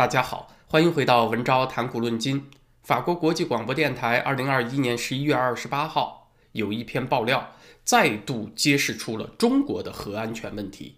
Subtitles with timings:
[0.00, 2.46] 大家好，欢迎回到文昭谈古论今。
[2.82, 7.50] 法国国际广播电台二零二一年十一月二十八号有一篇爆料，
[7.84, 10.96] 再度揭示出了中国的核安全问题。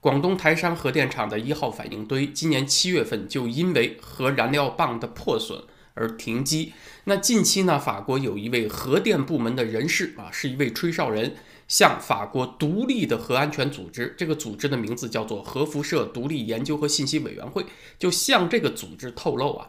[0.00, 6.72] 广东台山核电厂的一号反应堆今年七月份就因为核燃料棒的破损而停机。
[7.04, 11.36] 那近期呢，法国有一位核电部门的人士啊，是一位吹哨人。
[11.68, 17.66] 向法国独立的核安全组织，这个组织的名字叫做核辐射独立研究和信息委员会，
[17.98, 19.68] 就向这个组织透露啊，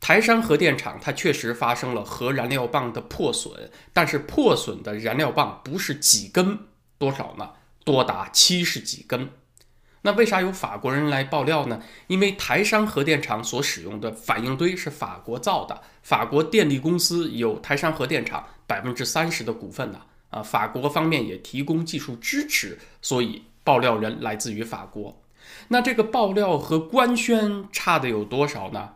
[0.00, 6.58] 台山核电厂它确实发生了核燃料棒的破损，但是破损的燃料棒不是几根，
[6.98, 7.50] 多少呢？
[7.84, 9.30] 多达七十几根。
[10.02, 11.80] 那为啥有法国人来爆料呢？
[12.08, 20.00] 因为台山核电厂所使用的反应堆是法国造的，法国电力公司有台山核电厂百分之三十的股份呢。
[20.30, 25.22] 啊法国方面也提供技术支持，所以爆料人来自于法国。
[25.68, 28.90] 那这个爆料和官宣差的有多少呢？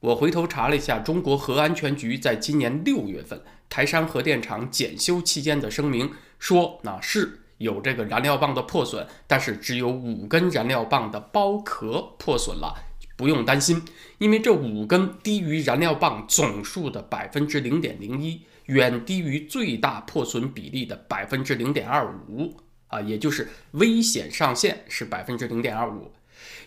[0.00, 12.74] 我回头查了一下，中国核安全局在今年六月份台山核电厂检修期间的声明说，那是有这个燃料棒的破损，但是只有五根燃料棒的包壳破损了，
[13.16, 13.82] 不用担心，
[14.18, 18.42] 因为这五根低于燃料棒总数的百分之零点零一。
[18.68, 22.54] 远低于最大破损比例的百分之零点二五
[22.88, 26.12] 啊，也就是危险上限是百分之零点二五，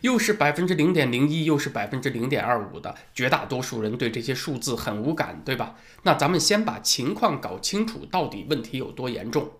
[0.01, 5.75] 又是百分之零点零一，又是百分之零点二五的，绝大多数人对这些数字很无感，对吧？
[6.03, 9.51] 那咱们先把情况搞清楚，到底问题有多严重？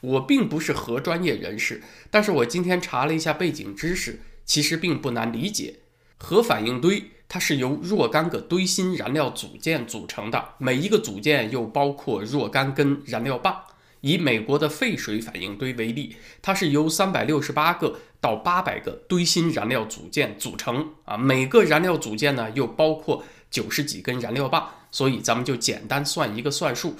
[0.00, 5.80] 我并不是核专业人士，但是我今天查了一下背景知识，其实并不难理解，
[6.18, 7.10] 核反应堆。
[7.32, 13.56] 它是由若干个堆芯燃料组件组成的，每一个组件又包括若干根燃料棒。
[14.00, 24.68] 以美国的废水反应堆为例，它是由三百六十八个到八百个堆芯燃料组件组成啊，每个燃料组件呢又包括九十几根燃料棒。
[24.90, 26.96] 所以咱们就简单算一个算数，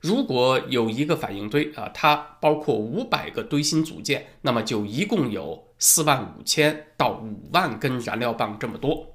[0.00, 9.11] 如果有一个反应堆啊，它包括五百个堆芯组件，那么就一共有四万五千到五万根燃料棒这么多。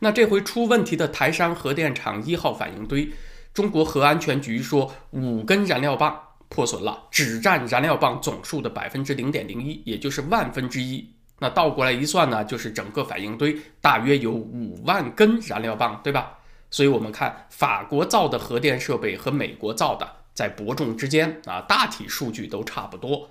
[0.00, 3.10] 那这回出问题的台山核电厂一号反应堆，
[3.52, 11.08] 中国核安全局说五根燃料棒破损了，只占燃料棒总数的百分之零点零一，也就是万分之一。
[11.40, 16.38] 那倒过来一算呢，就是整个反应堆大约有五万根燃料棒，对吧？
[16.70, 23.30] 所以我们看法国造的核电设备和美国造的在伯仲之间啊，大体数据都差不多。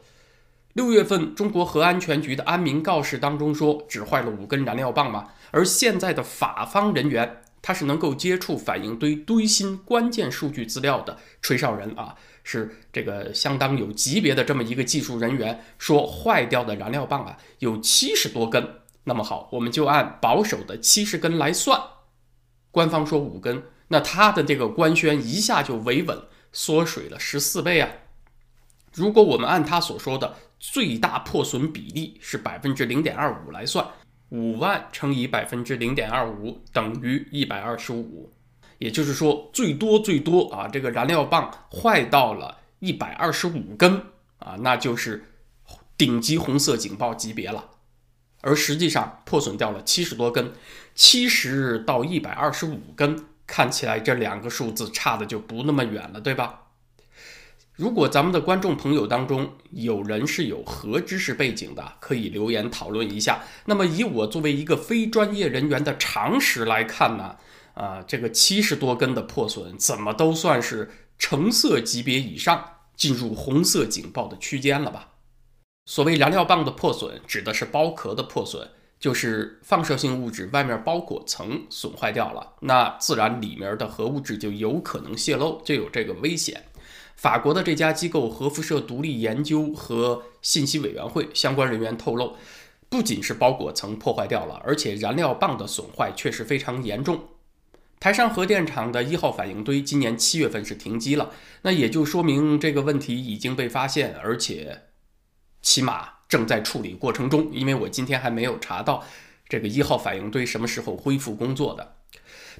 [0.73, 5.27] 六月份，中国核安全局的安民告示当中说，只坏了五根燃料棒嘛。
[5.51, 18.81] 而现在的法方人员，他是能够接触反应堆堆芯关键数据资料的吹哨人啊，是这个相当有级别的这么一个技术人员，说坏掉的燃料棒啊有七十多根。
[19.03, 21.81] 那么好，我们就按保守的七十根来算，
[22.71, 27.89] 官方说五根，那他的这个官宣一下就维稳缩水了十四倍啊。
[28.93, 33.87] 如果我们按他所说的最大破损比例是百分之零点二五来算，
[34.29, 38.31] 五万乘以百分之零点二五等于一百二十五，
[38.77, 44.01] 也就是说最多最多啊，这个燃料棒坏到了一百二十五根
[44.39, 45.25] 啊，那就是
[45.97, 47.69] 顶级红色警报级别了。
[48.41, 50.53] 而实际上破损掉了七十多根，
[50.93, 56.66] 七十到一百二十五根，看起来这两个数字差的就不那么远了，对吧？
[57.77, 63.43] 如果咱们的观众朋友当中有人是有核知识背景的，可以留言讨论一下。
[63.65, 67.35] 那么以我作为一个非专业人员的常识来看呢，
[67.75, 70.89] 啊，这个七十多根的破损，怎么都算是
[71.19, 75.09] 橙色级别以上，进入红色警报的区间了吧？
[75.85, 78.67] 所谓燃料棒的破损，指的是包壳的破损，
[78.99, 86.63] 就是放射性物质外面包裹层损坏掉了，那自然里面的核物质就有可能泄漏，就有这个危险。
[87.17, 92.35] 法国的这家机构核辐射独立研究和信息委员会相关人员透露，
[92.89, 97.29] 不仅是包裹层破坏掉了，而且燃料棒的损坏确实非常严重。
[97.99, 101.31] 台山核电厂的一号反应堆今年七月份是停机了，
[101.63, 104.83] 那也就说明这个问题已经被发现，而且
[105.63, 107.49] 起码正在处理过程中。
[107.51, 109.03] 因为我今天还没有查到
[109.49, 111.95] 这个一号反应堆什么时候恢复工作的。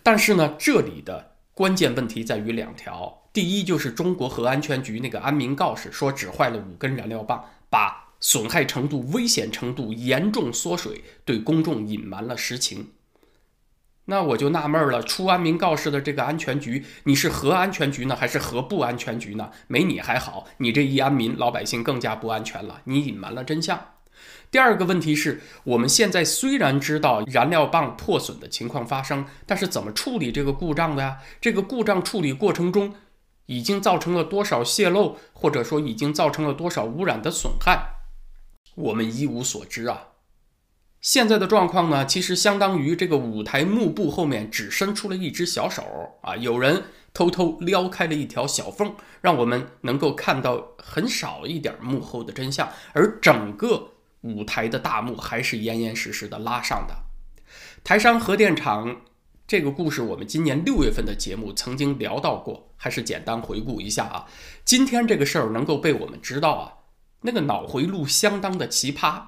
[0.02, 3.27] 但是呢，这里的关键问题在于两条。
[3.38, 12.94] 第一就是中国核安全局那个安民告示说只坏了五根燃料棒，把损害程度、危险程度严重缩水，对公众隐瞒了实情。
[14.06, 19.52] 那我就纳闷了，出安民告示的这个安全局，你是核安全局呢，还是核不安全局呢？
[19.68, 22.82] 没你还好，你这一安民，老百姓更加不安全了。
[22.86, 23.80] 你隐瞒了真相。
[24.50, 31.20] 第二个问题是，我们现在虽然知道燃料棒破损的情况发生，但是怎么处理这个故障的呀？
[31.40, 32.96] 这个故障处理过程中
[33.48, 37.96] 已经造成了多少泄漏，或者说已经造成了多少污染的损害，
[38.76, 40.10] 我们一无所知啊。
[41.02, 45.84] 现在的状况呢，其实相当于这个舞台幕布后面只伸出了一只小手
[46.22, 46.84] 啊，有人
[47.14, 53.90] 偷偷撩开了一条小缝，让我们能够看到很少一点幕后的真相，而整个。
[54.22, 56.96] 舞台的大幕还是严严实实的拉上的。
[57.84, 59.04] 台山核电厂
[59.48, 64.26] 这个故事，我们今年六月份的节目曾经聊到过，还是简单回顾一下啊。
[64.64, 66.74] 今天这个事儿能够被我们知道啊，
[67.22, 69.24] 那个脑回路相当的奇葩。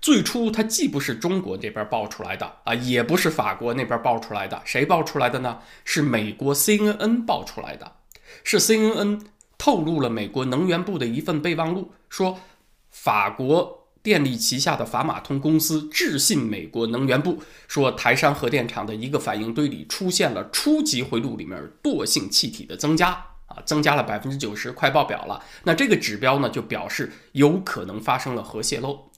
[0.00, 5.60] 最初它既不是中国这边爆出来的啊，也不是法国那边爆出来的，谁爆出来的呢？
[5.84, 7.92] 是美国 CNN 爆出来的，
[8.42, 9.20] 是 CNN
[9.56, 12.40] 透露了美国能源部的一份备忘录，说
[12.90, 13.83] 法国。
[14.04, 23.12] 电力旗下的法马通公司致信美国能源部，说台山核电厂的一个反应堆里出现了初级回路里面惰性气体的增加
[23.46, 25.42] 啊，增加了百分之九十，快爆表了。
[25.62, 29.10] 那这个指标呢，就表示有可能发生了核泄漏。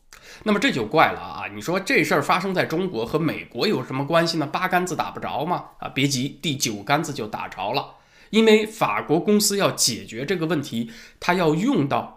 [0.44, 1.50] 那么这就怪了啊！
[1.52, 4.46] 你说这事儿发生在中国和美国有什么关系呢？
[4.46, 5.64] 八竿子打不着吗？
[5.80, 7.96] 啊，别急，第九竿子就打着了，
[8.30, 12.15] 因为法国公司要解决这个问题，它要用到。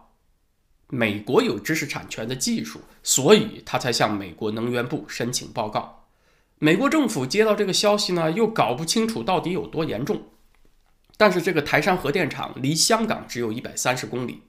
[0.92, 6.08] 美国有知识产权的技术，所以他才向美国能源部申请报告。
[6.58, 10.24] 美国政府接到这个消息呢，又搞不清楚到底有多严重。
[11.16, 14.42] 但是这个台山核电厂离香港只有一百三十公里，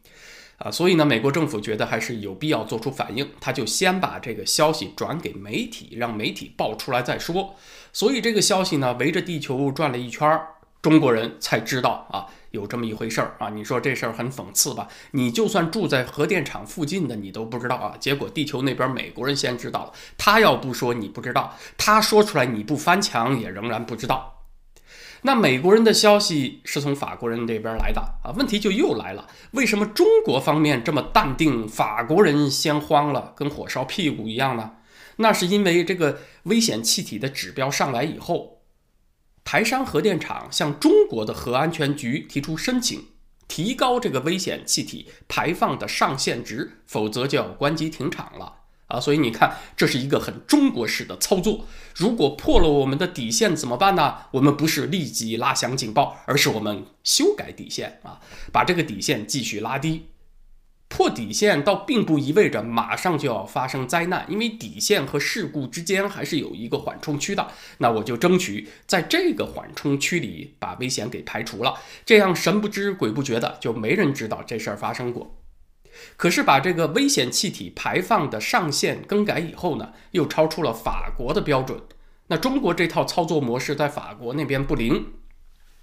[0.58, 7.56] 啊，所以呢，美国政府觉得还是有必要做出反应，他就先把这个消息转给媒体，让媒体报出来再说。
[7.92, 10.40] 所以这个消息呢，围着地球转了一圈，
[10.80, 12.26] 中国人才知道啊。
[12.50, 13.48] 有这么一回事儿啊！
[13.50, 14.88] 你说这事儿很讽刺吧？
[15.12, 17.94] 你就算住在核电厂附近的，你都不知道啊。
[18.00, 24.44] 结果地球那边美国人先知道了，他要不说你不知道，他说出来你不翻墙也仍然不知道。
[25.22, 28.32] 那美国人的消息是从法国人这边来的啊？
[28.36, 34.72] 问题就又来了，为什么中国方面这么淡定，法国人先慌了，跟火烧屁股一样呢？
[35.16, 38.59] 那是因为这个危险气体的指标上来以后。
[39.44, 43.06] 台山核电厂向中国的核安全局提出申请，
[43.48, 49.00] 提高这个危险气体排放的上限值，否则就要关机停厂了啊！
[49.00, 51.66] 所以你看，这是一个很中国式的操作。
[51.96, 54.26] 如果破了我们的底线怎么办呢？
[54.32, 58.20] 我们不是立即拉响警报，而是我们修改底线啊，
[58.52, 60.09] 把这个底线继续拉低。
[60.90, 67.46] 破底线倒并不意味着马上就要发生灾难，因为底线和事故之间还是有一个缓冲区的。
[67.78, 75.36] 那我就争取在这个缓冲区里把危险给排除了，这样神不知鬼不觉的就没人知道这事儿发生过。
[76.16, 81.80] 可是把这个危险气体排放的上限更改以后呢，又超出了法国的标准。
[82.26, 85.06] 那中国这套操作模式在法国那边不灵。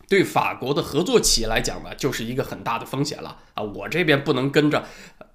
[0.10, 3.62] 对法国的合作企业来讲呢，就是一个很大的风险了啊！
[3.62, 4.86] 我这边不能跟着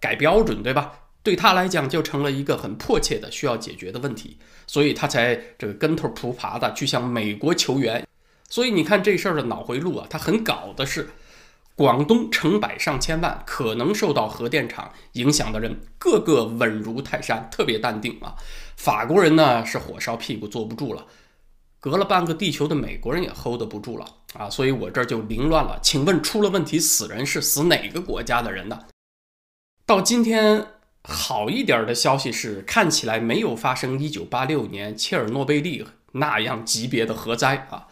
[0.00, 0.92] 改标准，对吧？
[1.22, 8.06] 对他来讲就成了一个很迫切的需要解决的问题，所以他才这个跟头扑爬的去向美国求援。
[8.48, 11.10] 所以你看这事儿的脑回路啊，他很搞的是，
[11.76, 18.34] 广东成百上千万可能受到核电厂影响的人，个个稳如泰山，特别淡定啊。
[18.76, 21.06] 法国人呢是火烧屁股坐不住了。
[21.78, 24.48] 隔了半个地球的美国人也 hold 不住了啊！
[24.48, 25.78] 所以我这儿就凌乱了。
[25.82, 28.78] 请问出了问题死人是死哪个国家的人呢？
[29.84, 30.66] 到今天
[31.02, 37.88] 好一点的消息是，看起来没有发生1986年切尔诺贝利那样级别的核灾啊，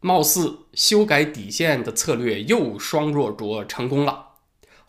[0.00, 4.33] 貌似修改底线的策略又双若卓成功了。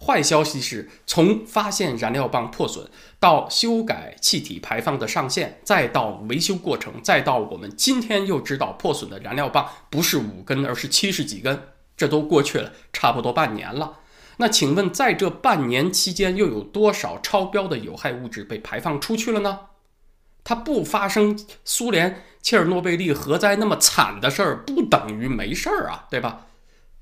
[0.04, 14.00] 坏消息是从发现燃料棒破损到修改气体排放的上限，再到维修过程，再到我们今天又知道破损的燃料棒不是五根，而是七十几根，这都过去了差不多半年了。
[14.38, 19.60] 那请问，在这半年期间，又有多少超标的有害物质被排放出去了呢？
[20.44, 26.48] 它不发生苏联切尔诺贝利核灾那么惨的事儿，不等于没事儿啊，对吧？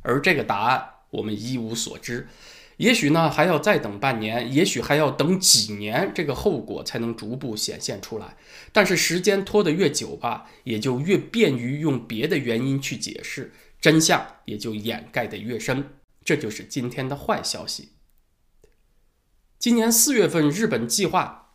[0.03, 2.27] 而这个答案，我们一无所知。
[2.77, 8.35] 也许呢，还要再等半年，也许还要等几年，这个后果才能逐步显现出来。
[8.71, 15.95] 但是时间拖得越久吧，也就越便于用别的原因去解释，真相也就掩盖得越深。
[16.25, 17.89] 这就是今天的坏消息。
[19.59, 21.51] 今年四月份，日本计划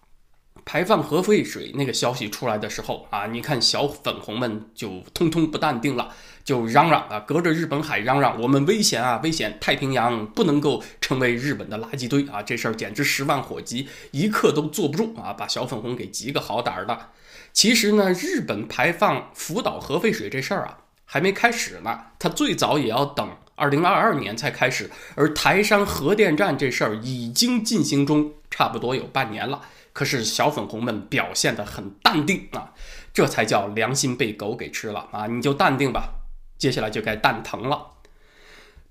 [0.65, 6.15] 排放核废水那个消息出来的时候啊，你看小粉红们就通通不淡定了，
[6.49, 9.59] 就嚷嚷啊，隔着日本海嚷嚷，我们危险啊，危险！
[9.61, 17.11] 太平洋不能够成为日本的垃圾堆啊，这事儿简直十万火急，一刻都坐不住啊，把小粉红给急个好歹的。
[17.53, 29.61] 其实呢，日本排放福岛核废水这事儿啊，还没开始呢，它最早也要等二零二二年才开始，而台山核电站这事儿已经进行中，差不多有半年了。
[29.93, 32.73] 可是小粉红们表现得很淡定啊，
[33.13, 35.27] 这才叫良心被狗给吃了啊！
[35.27, 36.15] 你就淡定吧，
[36.59, 37.93] 接下来就该蛋疼了。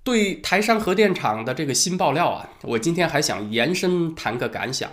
[0.03, 4.89] 对台山核电厂的这个新爆料啊，我今天还想延伸谈个感想，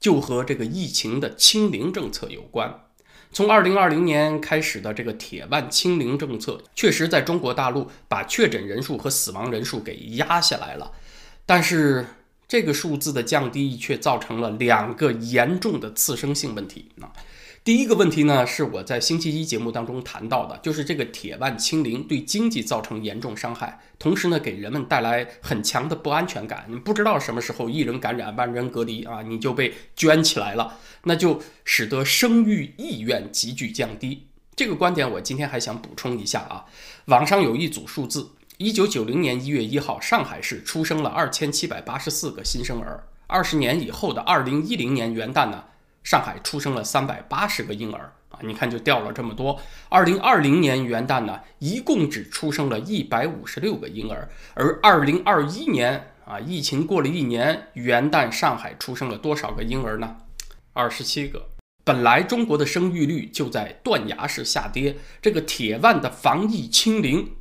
[0.00, 2.86] 就和这个疫情的清零政策有关。
[3.30, 10.90] 从二零二零年开始的这个铁腕清零政策，确实在中国大陆把确诊人数和死亡人数给压下来了，
[11.44, 12.06] 但是。
[12.48, 17.10] 这个数字的降低却造成了两个严重的次生性问题啊。
[17.66, 26.64] 第一个问题呢，是我在星期一节目当中谈到的，就是这个铁腕清零对经济造成严重伤害，同时呢，给人们带来很强的不安全感。
[26.68, 34.28] 你不知道什么时候一人感染万人隔离啊，你就被圈起来了，那就使得生育意愿急剧降低。
[34.54, 36.66] 这个观点我今天还想补充一下啊，
[37.06, 38.30] 网上有一组数字。
[38.58, 43.08] 一九九零年一月一号，上海市出生了二千七百八十四个新生儿。
[43.26, 45.64] 二十年以后的二零一零年元旦呢，
[46.06, 49.60] 上海出生了三百八十个婴儿啊，你看就掉了这么多。
[49.88, 54.30] 二零二零年元旦呢，一共只出生了一百五十六个婴儿。
[54.54, 60.18] 而二零二一年啊，疫情过了一年，元旦上海出生了多少个婴儿呢？
[60.72, 61.48] 二十七个。
[61.82, 67.34] 本来中国的生育率就在断崖式下跌，这个铁腕的防疫清零。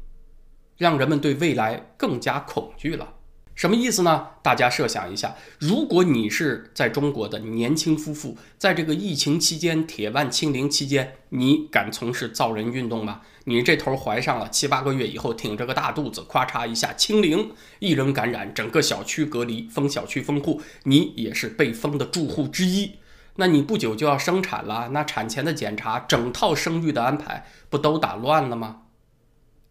[0.77, 3.13] 让人们对未来更加恐惧了，
[3.55, 4.27] 什么意思呢？
[4.43, 13.21] 大家设想一下，如果你是在中国的年轻夫妇，在这个疫情期间、铁腕清零期间，你敢从事造人运动吗？
[13.45, 22.95] 你这头怀上了七八个月以后，挺着个大肚子，咵嚓一下清零，一人感染，整个小区隔离，封小区封户，你也是被封的住户之一。
[23.37, 28.81] 那你不久就要生产了，那产前的检查，整套生育的安排，不都打乱了吗？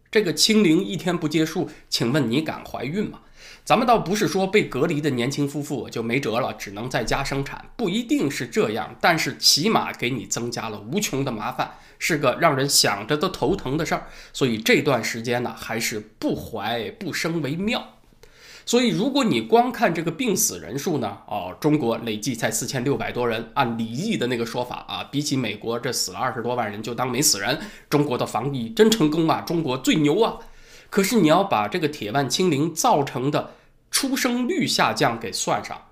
[0.09, 3.19] 这个清零一天不结束，请问你敢怀孕吗？
[3.63, 14.07] 咱们倒不是说被隔离的年轻夫妇就没辙了，只能在家生产，不一定是这样，但是起码给你增加了无穷的麻烦，是个让人想着都头疼的事儿。
[14.31, 17.91] 所以这段时间呢，还是不怀不生为妙。
[18.67, 23.51] 所以，如果你光看这个病死人数呢，哦，中国累计才四千六百多人。
[23.53, 27.59] 按李毅的那个说法啊，比起美国这死了二十多万人，就当没死人。
[27.91, 30.39] 中国的防疫真成功啊，中国最牛啊！
[30.95, 33.51] 可是你要把这个铁腕清零造成的
[33.91, 35.89] 出生率下降给算上，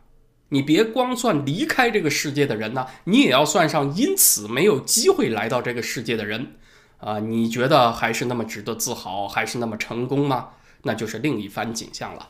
[0.47, 6.55] 你别光算离开这个世界的人呢，你也要算上因此没有机会来到这个世界的人
[6.99, 7.19] 啊。
[7.19, 10.51] 你觉得还是那么值得自豪，还是那么成功吗？
[10.83, 12.29] 那就是另一番景象了。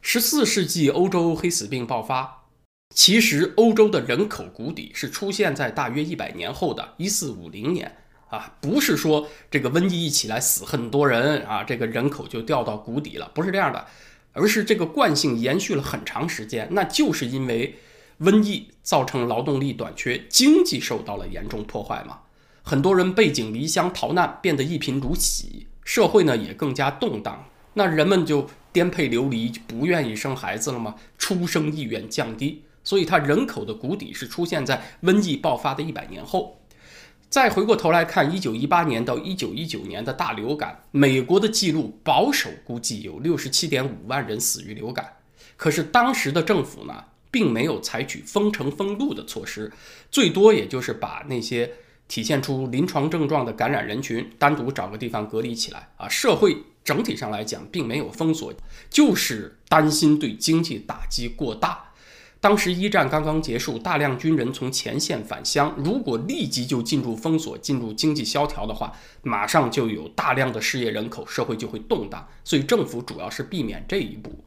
[0.00, 2.46] 十四世纪欧洲黑死病爆发，
[2.92, 7.98] 其实欧洲的人口谷底是出现在大约一百年后的一四五零年
[8.32, 13.86] 啊，不是说这个瘟疫一起来死很多人啊，这个人口就掉到谷底了，不是这样的，
[14.32, 17.78] 而是这个惯性延续了很长时间，那就是因为
[18.20, 22.20] 瘟疫造成劳动力短缺，经济受到了严重破坏嘛，
[22.62, 27.44] 很多人背井离乡逃难，变得一贫如洗，社会呢也更加动荡。
[27.74, 30.94] 那人们就颠沛流离，就不愿意生孩子了吗？
[31.18, 36.61] 出生意愿降低，所以它人口的谷底是出现在瘟疫爆发的一百年后。
[37.32, 45.16] 再回过头来看，一九一八年到一九一九年的大流感，美国的记录保守估计有六十七点五万人死于流感。
[45.56, 49.72] 可是当时的政府呢，并没有采取封城封路的措施，
[50.10, 51.72] 最多也就是把那些
[52.06, 56.58] 体现出临床症状的感染人群单独找个地方隔离起来啊，社会。
[56.84, 58.52] 整体上来讲，并没有封锁，
[58.90, 61.91] 就是担心对经济打击过大。
[62.42, 72.26] 当时一战刚刚结束，大量军人从前线返乡，如果立即就进入封锁、进入经济萧条的话，马上就有大量的失业人口，社会就会动荡。
[72.42, 74.44] 所以政府主要是避免这一步。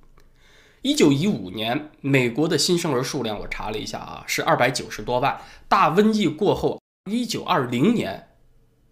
[0.81, 5.39] 一九一五年，美国的新生儿数量我查了一下啊，是二百九十多万。
[5.69, 8.27] 大瘟疫过后，一九二零年，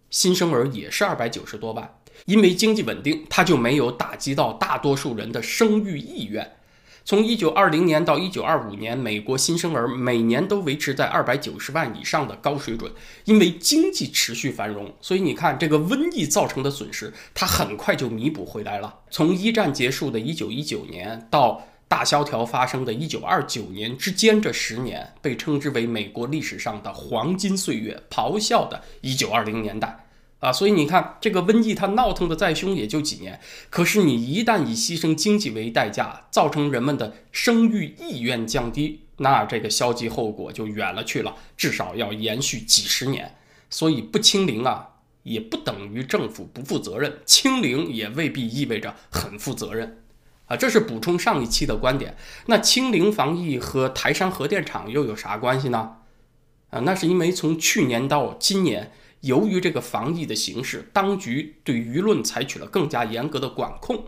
[0.08, 1.98] 新生儿也是二百九十多万。
[2.24, 6.56] 因为经济稳定，它就没有打击到大多数人的生育意愿。
[7.04, 12.90] 从一九二零年到一九二五年，美国新生儿每年都维持在二百九十万以上的高水准。
[13.26, 19.00] 因为经济持续繁荣，所以你看这个瘟疫造成的损失，它很快就弥补回来了。
[19.10, 21.66] 从一战结束的一九一九年到。
[21.86, 30.03] 大萧条发生的一九二九年之间这十年，被称之为美国历史上的黄金岁月，咆哮的一九二零年代
[30.44, 30.52] 啊！
[30.52, 33.40] 所以你看，这个瘟疫它闹腾的再凶，也就几年。
[33.70, 43.36] 可是你一旦以牺牲经济为代价，造成人们的生育意愿降低，那这个消极后果就远了去了，至少要延续几十年。
[43.70, 44.90] 所以不清零啊，
[45.22, 50.02] 也不等于政府不负责任；清零也未必意味着很负责任。
[50.44, 52.18] 啊，这是补充上一期的观点。
[52.48, 55.96] 那清零防疫和台山核电厂又有啥关系呢？
[56.68, 58.92] 啊，那是因为从去年到今年，
[59.24, 64.04] 由于这个防疫的形势，当局对舆论采取了更加严格的管控，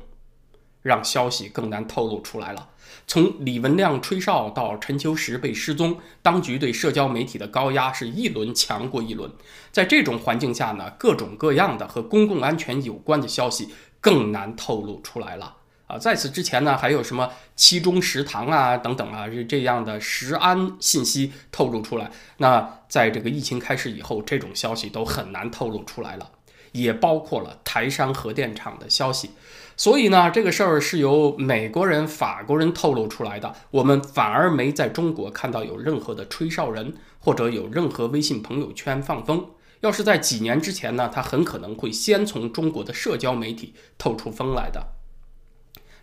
[0.82, 2.68] 让消息更难透露出来了。
[3.06, 9.30] 从李文亮吹哨到陈秋实被失踪，当局对社交媒体的高压是一轮强过一轮。
[9.72, 13.70] 在这种环境下呢，各种各样的和公共安全有关的消息
[14.00, 15.55] 更难透露出来了。
[15.86, 22.10] 啊，在此之前呢，还有什么七中食堂啊等等啊，这这样的食安信息透露出来。
[22.38, 26.30] 那在这个疫情开始以后，这种消息都很难透露出来了，
[26.72, 29.30] 也包括了台山核电厂的消息。
[29.76, 39.50] 所以呢，这个事儿是由美国人、法国人透露出来的，我们反而没在中国看到有任何的吹哨人，或者有任何微信朋友圈放风。
[39.82, 44.95] 要是在几年之前呢，他很可能会先从中国的社交媒体透出风来的。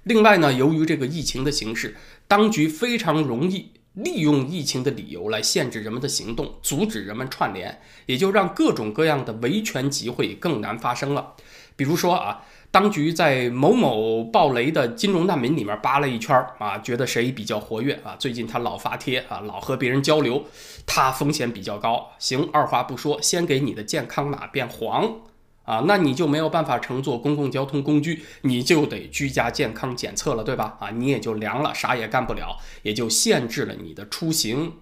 [0.03, 1.95] 另外呢，由于这个疫情的形势，
[2.27, 11.33] 当局非常容易利用疫情的理由来限制人们的行动，阻止人们串联，也就让各种各样的维权集会更难发生了。
[11.75, 18.15] 比如说啊，当局在某某暴雷的金融难民里面扒了一圈儿啊，觉得谁比较活跃啊？
[18.19, 20.43] 最近他老发帖啊，老和别人交流，
[20.85, 22.11] 他风险比较高。
[22.19, 25.21] 行，二话不说，先给你的健康码变黄。
[25.63, 30.77] 啊，那你就没有办法乘坐公共交通工具，你就得居家健康检测了，对吧？
[30.79, 34.73] 啊，你也就凉了，啥也干不了，也就限制了你的出行，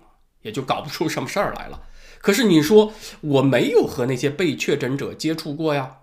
[0.41, 1.83] 也就搞不出什么事儿来了。
[2.19, 5.97] 可是你说我没有和那些被确诊者接触过呀？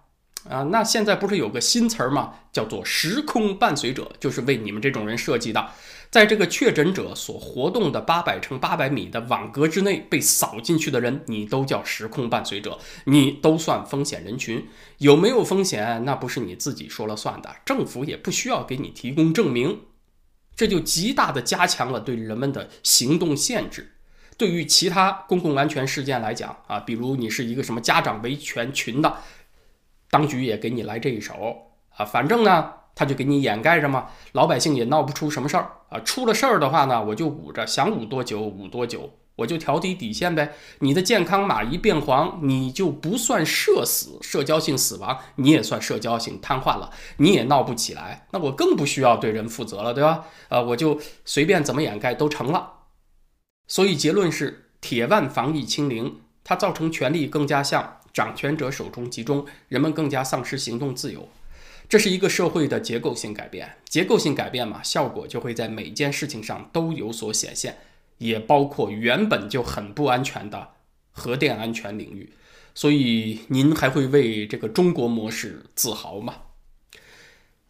[0.49, 2.35] 啊，那现在不是有个新词儿吗？
[2.53, 5.69] 叫做“时空伴随者”，就是为你们这种人设计的。
[6.11, 14.67] 在这个确诊者所活动的八百乘八百米的网格之内被扫进去的人，你都叫时空伴随者，你都算风险人群。
[14.97, 19.81] 有没有风险，那不是你自己说了算的，政府也不需要给你提供证明。
[20.57, 23.93] 这就极大的加强了对人们的行动限制。
[24.39, 29.19] 对于其他公共安全事件来讲啊，比如你是一个什么家长维权群的，
[30.11, 31.35] 当局也给你来这一手
[31.97, 32.73] 啊，反正呢。
[32.99, 36.01] 他就给你掩盖着嘛，老百姓也闹不出什么事儿啊。
[36.01, 40.53] 出了事儿的话呢，我就捂着，想捂多久捂多久，我就调低底线呗。
[40.81, 48.27] 你的健康码一变黄，你就不算社死，社交性死亡，你也算社交性瘫痪了，你也闹不起来。
[48.33, 50.25] 那我更不需要对人负责了，对吧？
[50.49, 52.73] 啊，我就随便怎么掩盖都成了。
[53.69, 61.29] 所以结论是，铁腕防疫清零，它造成权力更加向掌权者手中集中，人们更加丧失行动自由。
[61.91, 67.77] 这是一个社会的结构性改变，结构性改变嘛，效果就会在每件事情上都有所显现，
[68.17, 70.69] 也包括原本就很不安全的
[71.11, 72.33] 核电安全领域。
[72.75, 76.35] 所以，您还会为这个中国模式自豪吗？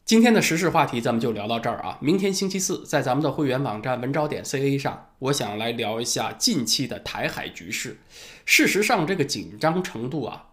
[0.09, 1.99] 今天的时事话题咱们就聊到这儿啊！
[2.01, 7.99] 明天星期四，在咱们的会员网站文招点 ca 上，我想来聊一下近期的台海局势。
[8.47, 10.47] 事实上，这个紧张程度啊。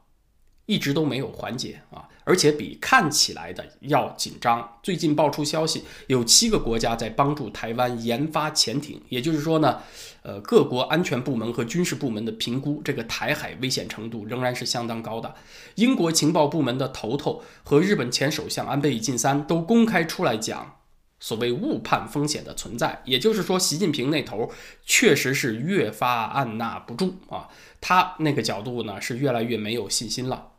[0.66, 4.78] 一直都没有缓解啊，而且比看起来的要紧张。
[4.84, 9.82] 最近爆出消息，有七个国家在帮助台湾研发潜艇，也就是说呢，
[10.24, 15.34] 呃，各国安全部门和军事部门的评估，这个台海危险程度仍然是相当高的。
[15.76, 20.80] 英国情报部门的头头和日本前首相安倍晋三都公开出来讲，
[21.20, 24.52] 所谓误判风险的存在，也就是说，习近平那头
[24.84, 27.48] 确实是越发按捺不住啊，
[27.80, 30.54] 他那个角度呢是越来越没有信心了。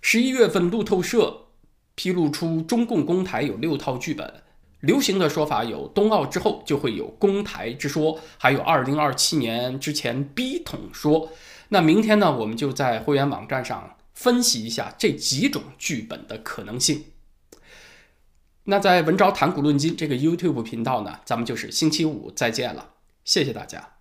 [0.00, 1.48] 十一月份，路透社
[1.94, 4.42] 披露出中共公台有六套剧本。
[4.80, 11.30] 流行的说法有冬奥之后就会有公台之说，还有二零二七年之前逼统说。
[11.68, 17.04] 那明天呢，我们就在会员网站上分析一下这几种剧本的可能性。
[18.64, 23.99] 那在文昭谈古论今这个 YouTube 频道呢，咱们就是星期五再见了，谢谢大家。